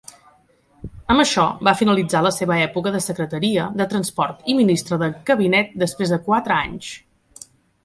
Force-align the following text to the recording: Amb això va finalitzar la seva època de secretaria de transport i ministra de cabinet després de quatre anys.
Amb 1.15 1.23
això 1.23 1.43
va 1.67 1.73
finalitzar 1.81 2.21
la 2.27 2.31
seva 2.37 2.57
època 2.69 2.95
de 2.95 3.03
secretaria 3.09 3.67
de 3.83 3.89
transport 3.93 4.51
i 4.53 4.57
ministra 4.63 5.01
de 5.05 5.13
cabinet 5.31 5.79
després 5.87 6.17
de 6.17 6.23
quatre 6.31 6.59
anys. 6.61 6.93